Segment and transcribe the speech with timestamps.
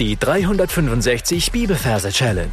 [0.00, 2.50] Die 365 Bibelverse Challenge.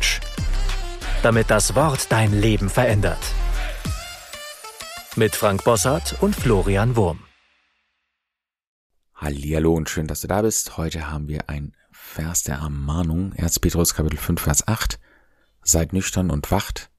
[1.24, 3.18] Damit das Wort dein Leben verändert.
[5.16, 7.22] Mit Frank Bossart und Florian Wurm.
[9.16, 10.78] Hallihallo und schön, dass du da bist.
[10.78, 13.34] Heute haben wir ein Vers der Ermahnung.
[13.34, 13.60] 1.
[13.60, 15.00] Petrus Kapitel 5, Vers 8.
[15.64, 16.92] Seid nüchtern und wacht,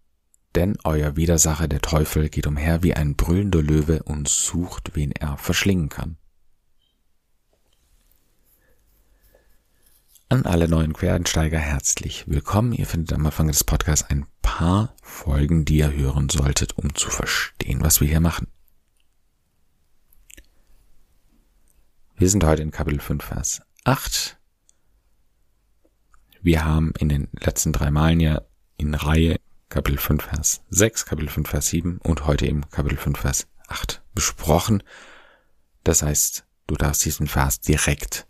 [0.57, 5.39] denn euer Widersacher, der Teufel, geht umher wie ein brüllender Löwe und sucht, wen er
[5.39, 6.17] verschlingen kann.
[10.33, 12.73] An alle neuen Quereinsteiger herzlich willkommen.
[12.73, 17.11] Ihr findet am Anfang des Podcasts ein paar Folgen, die ihr hören solltet, um zu
[17.11, 18.47] verstehen, was wir hier machen.
[22.17, 24.39] Wir sind heute in Kapitel 5, Vers 8.
[26.41, 28.41] Wir haben in den letzten drei Malen ja
[28.79, 33.19] in Reihe Kapitel 5, Vers 6, Kapitel 5, Vers 7 und heute eben Kapitel 5,
[33.19, 34.83] Vers 8 besprochen.
[35.85, 38.27] Das heißt, du darfst diesen Vers direkt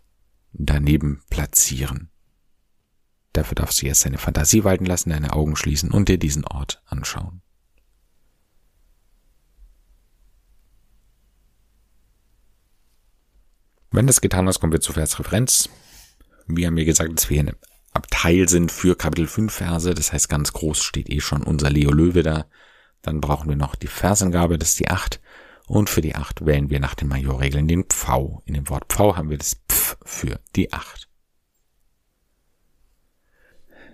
[0.53, 2.09] daneben platzieren.
[3.33, 6.81] Dafür darfst du jetzt deine Fantasie walten lassen, deine Augen schließen und dir diesen Ort
[6.85, 7.41] anschauen.
[13.91, 15.69] Wenn das getan hast, kommen wir zur Versreferenz.
[16.47, 17.51] Wir haben mir gesagt, dass wir ein
[17.91, 19.93] Abteil sind für Kapitel 5 Verse.
[19.93, 22.45] Das heißt, ganz groß steht eh schon unser Leo Löwe da.
[23.03, 25.21] Dann brauchen wir noch die Versangabe, das ist die 8.
[25.67, 28.41] Und für die 8 wählen wir nach den Majorregeln den Pfau.
[28.45, 29.55] In dem Wort Pfau haben wir das
[30.05, 31.07] für die 8.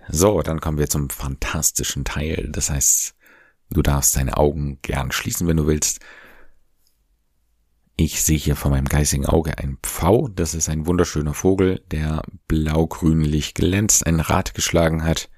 [0.09, 2.49] So, dann kommen wir zum fantastischen Teil.
[2.51, 3.15] Das heißt,
[3.69, 5.99] du darfst deine Augen gern schließen, wenn du willst.
[7.95, 10.27] Ich sehe hier vor meinem geistigen Auge ein Pfau.
[10.29, 15.29] Das ist ein wunderschöner Vogel, der blau-grünlich glänzt, ein Rad geschlagen hat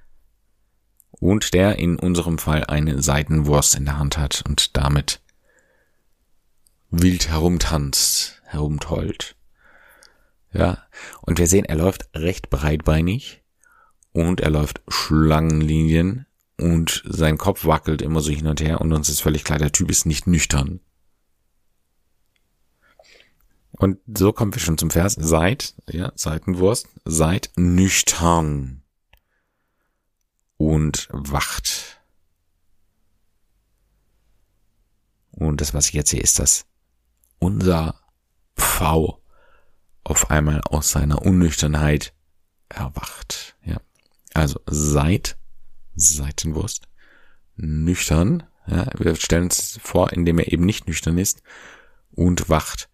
[1.12, 5.22] und der in unserem Fall eine Seitenwurst in der Hand hat und damit
[6.92, 9.36] wild herumtanzt, herumtollt.
[10.54, 10.86] Ja,
[11.22, 13.44] und wir sehen, er läuft recht breitbeinig
[14.12, 16.26] und er läuft Schlangenlinien
[16.58, 19.72] und sein Kopf wackelt immer so hin und her und uns ist völlig klar, der
[19.72, 20.82] Typ ist nicht nüchtern.
[23.72, 28.84] Und so kommen wir schon zum Vers, seid, ja, Seitenwurst, seid nüchtern
[30.58, 32.00] und wacht.
[35.32, 36.66] Und das, was ich jetzt sehe, ist das
[37.40, 38.00] unser
[38.56, 39.21] Pfau
[40.04, 42.14] auf einmal aus seiner Unnüchternheit
[42.70, 43.56] erwacht.
[43.64, 43.78] Ja.
[44.34, 45.38] Also seid
[45.96, 46.88] Seitenwurst
[47.56, 48.44] nüchtern.
[48.68, 51.42] Ja, wir stellen uns vor, indem er eben nicht nüchtern ist
[52.12, 52.90] und wacht.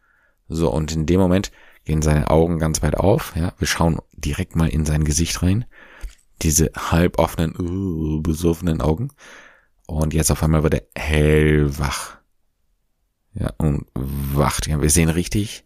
[0.48, 1.52] So, und in dem Moment
[1.84, 3.36] gehen seine Augen ganz weit auf.
[3.36, 5.66] Ja, wir schauen direkt mal in sein Gesicht rein.
[6.42, 9.12] Diese halb offenen, uh, besoffenen Augen.
[9.88, 12.18] Und jetzt auf einmal wird er hellwach.
[13.34, 14.68] Ja, und wacht.
[14.68, 15.66] Ja, wir sehen richtig,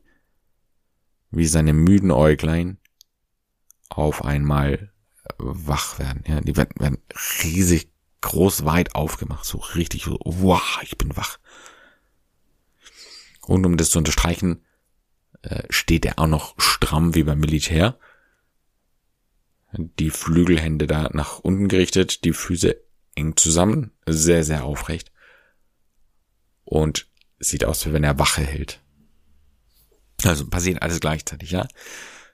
[1.32, 2.78] wie seine müden Äuglein
[3.90, 4.92] auf einmal
[5.38, 6.24] wach werden.
[6.28, 6.98] Ja, die werden, werden
[7.44, 7.90] riesig
[8.22, 9.46] groß weit aufgemacht.
[9.46, 11.40] So richtig so, wow, ich bin wach.
[13.42, 14.64] Und um das zu unterstreichen,
[15.42, 17.98] äh, steht er auch noch stramm wie beim Militär.
[19.74, 22.76] Die Flügelhände da nach unten gerichtet, die Füße
[23.16, 25.12] eng zusammen, sehr, sehr aufrecht.
[26.64, 27.08] Und
[27.40, 28.82] sieht aus, wie wenn er Wache hält.
[30.24, 31.68] Also passiert alles gleichzeitig, ja.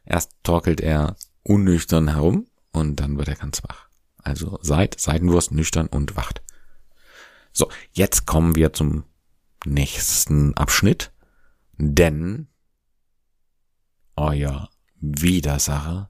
[0.05, 3.87] Erst torkelt er unnüchtern herum und dann wird er ganz wach.
[4.17, 6.41] Also seid Seitenwurst nüchtern und wacht.
[7.53, 9.05] So, jetzt kommen wir zum
[9.65, 11.11] nächsten Abschnitt,
[11.77, 12.47] denn
[14.15, 14.69] euer
[14.99, 16.09] Widersacher,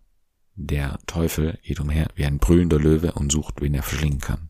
[0.55, 4.49] der Teufel, geht umher wie ein brüllender Löwe und sucht, wen er verschlingen kann.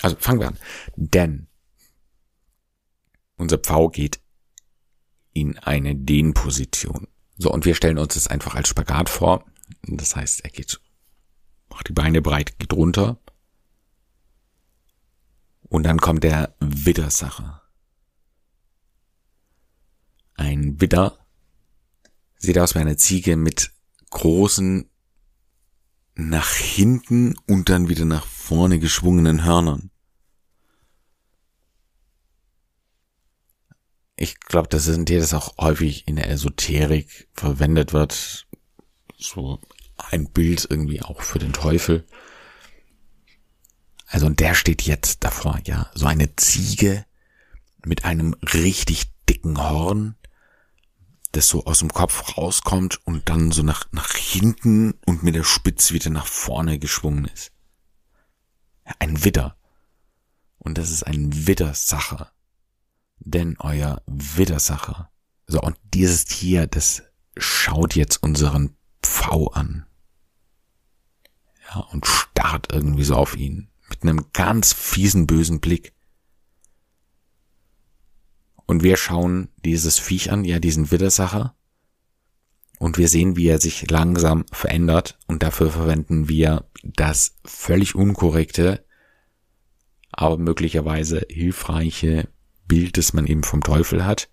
[0.00, 0.58] Also fangen wir an.
[0.96, 1.48] Denn
[3.36, 4.21] unser Pfau geht
[5.32, 7.08] in eine Dehnposition.
[7.38, 9.44] So, und wir stellen uns das einfach als Spagat vor.
[9.82, 10.80] Das heißt, er geht,
[11.68, 13.18] macht die Beine breit, geht runter.
[15.62, 17.62] Und dann kommt der Widdersacher.
[20.34, 21.18] Ein Widder
[22.36, 23.72] sieht aus wie eine Ziege mit
[24.10, 24.90] großen
[26.14, 29.91] nach hinten und dann wieder nach vorne geschwungenen Hörnern.
[34.22, 38.46] Ich glaube, das ist ein Tier, das auch häufig in der Esoterik verwendet wird.
[39.18, 39.60] So
[39.96, 42.06] ein Bild irgendwie auch für den Teufel.
[44.06, 45.90] Also und der steht jetzt davor, ja.
[45.94, 47.04] So eine Ziege
[47.84, 50.14] mit einem richtig dicken Horn,
[51.32, 55.42] das so aus dem Kopf rauskommt und dann so nach, nach hinten und mit der
[55.42, 57.50] Spitze wieder nach vorne geschwungen ist.
[59.00, 59.56] Ein Widder.
[60.58, 62.30] Und das ist ein Widdersacher
[63.24, 65.10] denn euer Widersacher.
[65.46, 67.02] So, und dieses Tier, das
[67.36, 69.86] schaut jetzt unseren Pfau an.
[71.68, 73.68] Ja, und starrt irgendwie so auf ihn.
[73.88, 75.92] Mit einem ganz fiesen, bösen Blick.
[78.66, 81.54] Und wir schauen dieses Viech an, ja, diesen Widersacher.
[82.78, 85.18] Und wir sehen, wie er sich langsam verändert.
[85.26, 88.84] Und dafür verwenden wir das völlig unkorrekte,
[90.10, 92.28] aber möglicherweise hilfreiche
[92.72, 94.30] Bild, das man eben vom Teufel hat.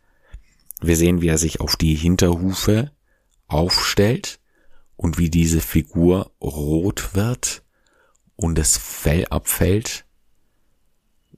[0.79, 2.89] Wir sehen, wie er sich auf die Hinterhufe
[3.47, 4.39] aufstellt
[4.95, 7.63] und wie diese Figur rot wird
[8.37, 10.05] und das Fell abfällt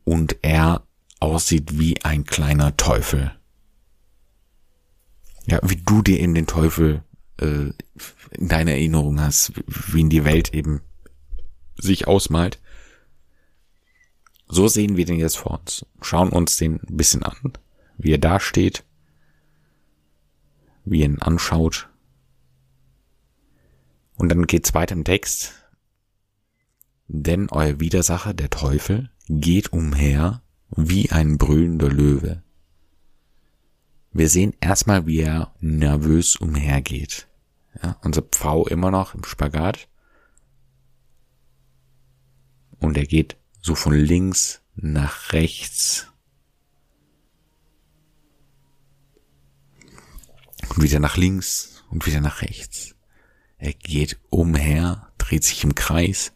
[0.04, 0.86] und er
[1.20, 3.32] aussieht wie ein kleiner Teufel.
[5.48, 7.04] Ja, wie du dir eben den Teufel
[7.38, 7.72] äh,
[8.30, 10.82] in deiner Erinnerung hast, wie in die Welt eben
[11.78, 12.61] sich ausmalt.
[14.54, 15.86] So sehen wir den jetzt vor uns.
[16.02, 17.54] Schauen uns den ein bisschen an,
[17.98, 18.84] wie er da steht,
[20.84, 21.88] wie er ihn anschaut.
[24.18, 25.54] Und dann geht's weiter im Text.
[27.08, 30.42] Denn euer Widersacher, der Teufel, geht umher
[30.76, 32.44] wie ein brüllender Löwe.
[34.12, 37.30] Wir sehen erstmal, wie er nervös umhergeht.
[37.82, 39.88] Ja, unser Pfau immer noch im Spagat.
[42.80, 46.08] Und er geht so von links nach rechts.
[50.70, 52.96] Und wieder nach links und wieder nach rechts.
[53.58, 56.34] Er geht umher, dreht sich im Kreis.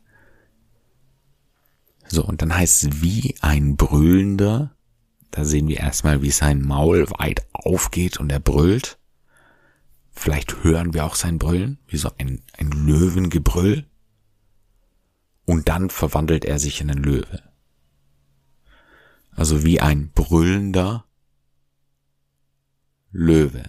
[2.07, 4.75] So, und dann heißt es wie ein brüllender.
[5.31, 8.99] Da sehen wir erstmal, wie sein Maul weit aufgeht und er brüllt.
[10.11, 13.85] Vielleicht hören wir auch sein Brüllen, wie so ein, ein Löwengebrüll.
[15.45, 17.43] Und dann verwandelt er sich in einen Löwe.
[19.31, 21.05] Also wie ein brüllender
[23.11, 23.63] Löwe.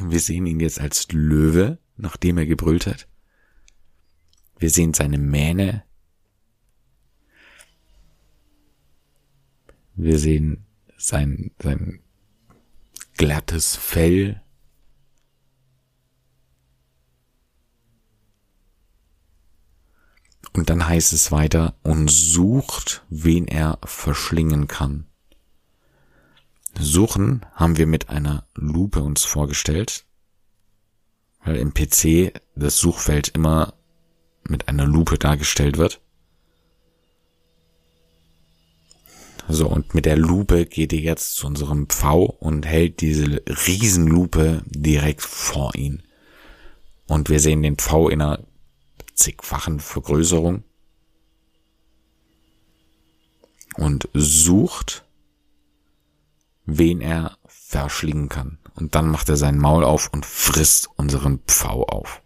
[0.00, 3.08] Wir sehen ihn jetzt als Löwe, nachdem er gebrüllt hat.
[4.58, 5.84] Wir sehen seine Mähne.
[9.94, 10.66] Wir sehen
[10.96, 12.00] sein, sein
[13.16, 14.42] glattes Fell.
[20.56, 25.04] Und dann heißt es weiter, und sucht, wen er verschlingen kann.
[26.80, 30.06] Suchen haben wir mit einer Lupe uns vorgestellt,
[31.44, 33.74] weil im PC das Suchfeld immer
[34.44, 36.00] mit einer Lupe dargestellt wird.
[39.48, 44.62] So, und mit der Lupe geht ihr jetzt zu unserem Pfau und hält diese Riesenlupe
[44.64, 46.02] direkt vor ihn.
[47.06, 48.40] Und wir sehen den Pfau in einer
[49.16, 50.62] zigfachen Vergrößerung
[53.76, 55.04] und sucht,
[56.64, 58.58] wen er verschlingen kann.
[58.74, 62.22] Und dann macht er sein Maul auf und frisst unseren Pfau auf.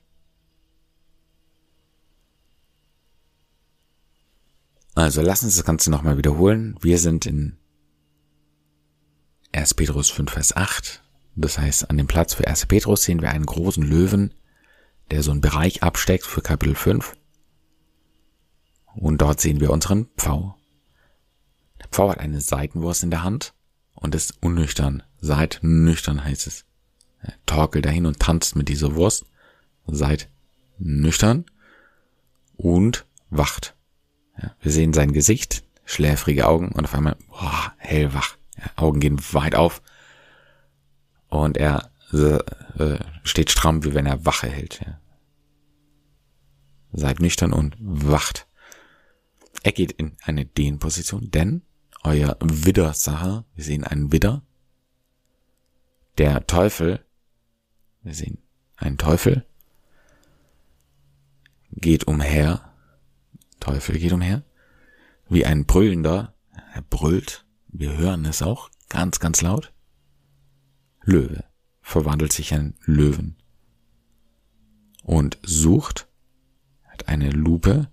[4.94, 6.76] Also lassen uns das Ganze nochmal wiederholen.
[6.80, 7.56] Wir sind in
[9.52, 9.74] 1.
[9.74, 11.02] Petrus 5, Vers 8.
[11.36, 12.66] Das heißt, an dem Platz für 1.
[12.66, 14.34] Petrus sehen wir einen großen Löwen,
[15.10, 17.16] der so einen Bereich absteckt für Kapitel 5.
[18.94, 20.56] Und dort sehen wir unseren Pfau.
[21.80, 23.54] Der Pfau hat eine Seitenwurst in der Hand
[23.94, 25.02] und ist unnüchtern.
[25.20, 26.64] Seid nüchtern heißt es.
[27.20, 29.26] Er torkelt dahin und tanzt mit dieser Wurst.
[29.86, 30.28] Seid
[30.78, 31.46] nüchtern
[32.56, 33.74] und wacht.
[34.40, 38.36] Ja, wir sehen sein Gesicht, schläfrige Augen und auf einmal boah, hellwach.
[38.56, 39.82] Ja, Augen gehen weit auf
[41.28, 44.80] und er äh, steht stramm, wie wenn er Wache hält.
[44.84, 44.99] Ja.
[46.92, 48.46] Seid nüchtern und wacht.
[49.62, 51.62] Er geht in eine Dehnposition, denn
[52.02, 54.42] euer Widdersacher, wir sehen einen Widder,
[56.18, 57.04] der Teufel,
[58.02, 58.38] wir sehen
[58.76, 59.44] einen Teufel,
[61.72, 62.72] geht umher,
[63.60, 64.42] Teufel geht umher,
[65.28, 66.34] wie ein Brüllender,
[66.74, 69.72] er brüllt, wir hören es auch, ganz, ganz laut,
[71.02, 71.44] Löwe.
[71.80, 73.36] Verwandelt sich in Löwen.
[75.02, 76.06] Und sucht,
[77.00, 77.90] hat eine Lupe,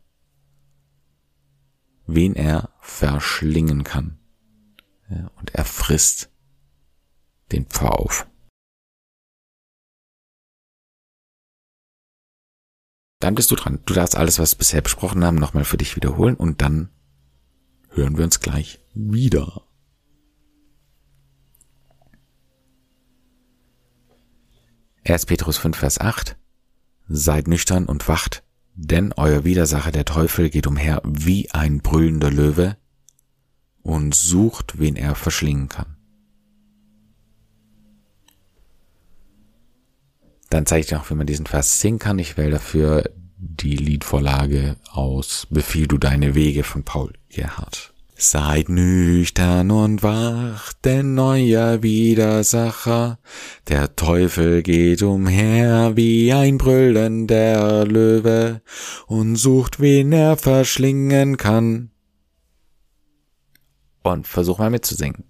[2.06, 4.20] wen er verschlingen kann.
[5.36, 6.30] Und er frisst
[7.52, 8.28] den Pfau auf.
[13.20, 13.80] Dann bist du dran.
[13.86, 16.90] Du darfst alles, was wir bisher besprochen haben, nochmal für dich wiederholen und dann
[17.90, 19.64] hören wir uns gleich wieder.
[25.06, 25.26] 1.
[25.26, 26.38] Petrus 5, Vers 8.
[27.08, 28.44] Seid nüchtern und wacht,
[28.78, 32.78] denn euer Widersacher der Teufel geht umher wie ein brüllender Löwe
[33.82, 35.98] und sucht, wen er verschlingen kann.
[40.50, 42.20] dann zeige ich dir auch, wie man diesen Vers singen kann.
[42.20, 43.04] Ich wähle dafür
[43.38, 47.94] die Liedvorlage aus Befiehl du deine Wege von Paul Gerhardt.
[48.20, 53.20] Seid nüchtern und wach, denn neuer Widersacher,
[53.68, 58.64] der Teufel geht umher wie ein brüllender Löwe
[59.06, 61.92] und sucht, wen er verschlingen kann.
[64.02, 65.26] Und versuch mal mitzusingen.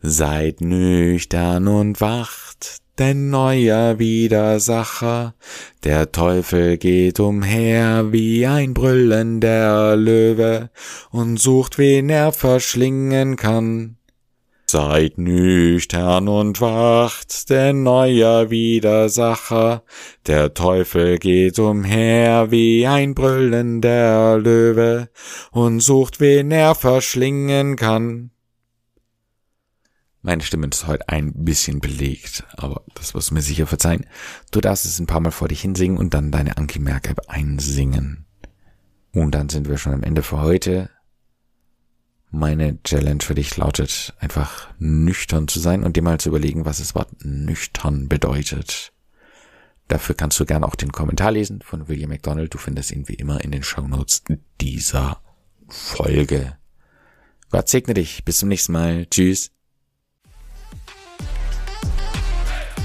[0.00, 5.34] Seid nüchtern und wacht, denn neuer Widersacher,
[5.82, 10.70] der Teufel geht umher wie ein brüllender Löwe
[11.10, 13.96] und sucht, wen er verschlingen kann.
[14.66, 19.84] Seid nüchtern und wacht, denn neuer Widersacher,
[20.26, 25.10] der Teufel geht umher wie ein brüllender Löwe
[25.52, 28.30] und sucht, wen er verschlingen kann.
[30.26, 34.06] Meine Stimme ist heute ein bisschen belegt, aber das wirst du mir sicher verzeihen.
[34.52, 38.24] Du darfst es ein paar Mal vor dich hinsingen und dann deine Anki Merk-App einsingen.
[39.12, 40.88] Und dann sind wir schon am Ende für heute.
[42.30, 46.78] Meine Challenge für dich lautet einfach nüchtern zu sein und dir mal zu überlegen, was
[46.78, 48.94] das Wort nüchtern bedeutet.
[49.88, 52.54] Dafür kannst du gerne auch den Kommentar lesen von William McDonald.
[52.54, 54.24] Du findest ihn wie immer in den Show Notes
[54.58, 55.20] dieser
[55.68, 56.56] Folge.
[57.50, 58.24] Gott segne dich.
[58.24, 59.04] Bis zum nächsten Mal.
[59.10, 59.50] Tschüss.